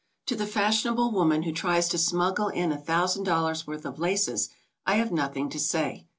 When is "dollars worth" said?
3.25-3.85